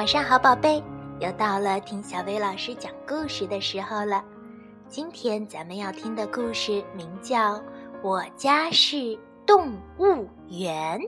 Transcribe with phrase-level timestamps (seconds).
[0.00, 0.82] 晚上好，宝贝，
[1.18, 4.24] 又到了听小薇老师讲故事的时候了。
[4.88, 7.56] 今天咱们要听的故事名叫
[8.02, 8.96] 《我家是
[9.46, 10.98] 动物园》。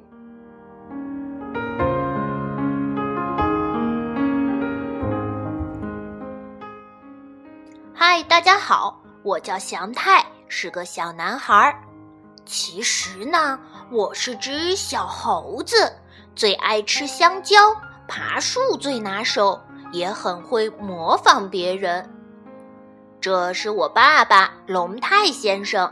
[7.95, 11.83] 嗨，大家好，我叫祥太，是个小男孩儿。
[12.45, 13.59] 其实呢，
[13.91, 15.91] 我是只小猴子，
[16.35, 17.57] 最爱吃香蕉。
[18.15, 19.59] 爬树最拿手，
[19.91, 22.11] 也很会模仿别人。
[23.23, 25.91] 这是我爸爸龙太先生。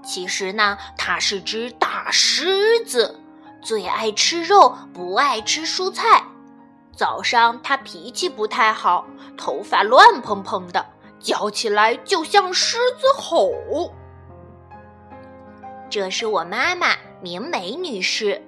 [0.00, 3.18] 其实呢，他是只大狮子，
[3.60, 6.22] 最爱吃肉，不爱吃蔬菜。
[6.94, 9.04] 早上他脾气不太好，
[9.36, 10.86] 头发乱蓬蓬的，
[11.18, 13.50] 叫起来就像狮子吼。
[15.90, 18.40] 这是我妈妈明美女士。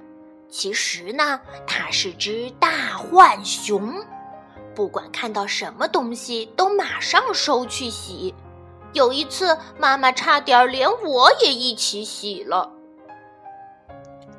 [0.50, 3.94] 其实呢，它是只大浣熊，
[4.74, 8.34] 不管看到什么东西都马上收去洗。
[8.94, 12.72] 有一次，妈妈差点连我也一起洗了。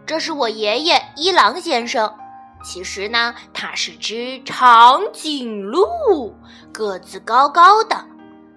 [0.08, 2.18] 这是我爷爷一郎先生，
[2.64, 6.34] 其实呢，他是只长颈鹿，
[6.74, 8.04] 个子高高的。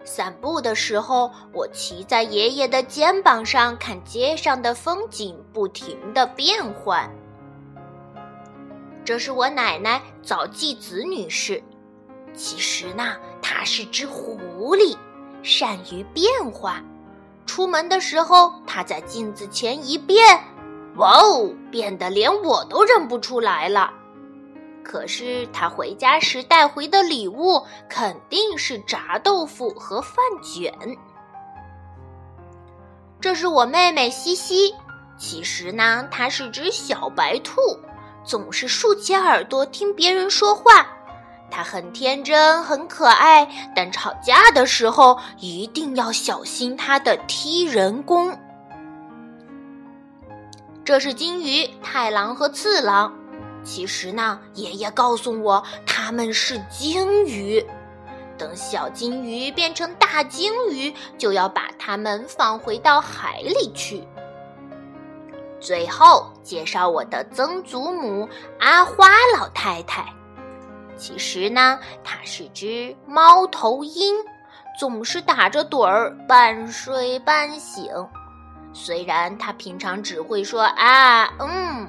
[0.05, 7.08] 散步的时候，我骑在爷爷的肩膀上，看街上的风景不停的变换。
[9.05, 11.61] 这是我奶奶早纪子女士，
[12.33, 14.39] 其实呢，她是只狐
[14.77, 14.97] 狸，
[15.42, 16.81] 善于变化。
[17.45, 20.39] 出门的时候，她在镜子前一变，
[20.97, 23.92] 哇哦，变得连我都认不出来了。
[24.84, 30.73] 可是她回家时带回的礼物肯定是炸豆腐和饭卷。
[33.20, 34.73] 这是我妹妹西西，
[35.19, 37.61] 其实呢，她是只小白兔。
[38.25, 40.86] 总是竖起耳朵听别人说话，
[41.51, 48.39] 他很天真，很可爱，但吵架的时候一定要小心他的踢人功。
[50.85, 53.13] 这是金鱼、太郎和次郎，
[53.64, 57.64] 其实呢，爷爷告诉我他们是鲸鱼。
[58.39, 64.02] 等小金鱼变成大鲸鱼，就要把它们放回到海里去。
[65.62, 68.28] 最后介绍我的曾祖母
[68.58, 69.08] 阿花
[69.39, 70.05] 老太太。
[70.96, 74.17] 其实呢，她是只猫头鹰，
[74.78, 77.89] 总是打着盹儿，半睡半醒。
[78.72, 81.86] 虽然她平常只会说啊嗯，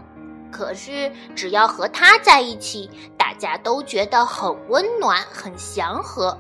[0.51, 6.37] 可是只要和她在一起，大家都觉得很温暖、很祥和。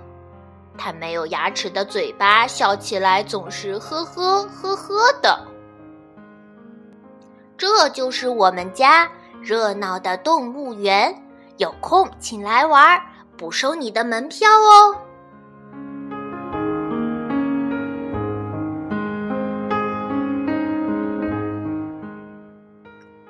[0.77, 5.47] 她没有牙齿的嘴巴，笑起来总是呵呵呵呵的。
[7.63, 9.09] 这就是我们家
[9.41, 11.15] 热闹的动物园，
[11.55, 13.01] 有空请来玩，
[13.37, 14.93] 不收你的门票哦。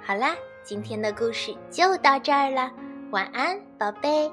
[0.04, 0.32] 好啦，
[0.64, 2.72] 今天的故事就到这儿了，
[3.12, 4.32] 晚安，宝贝。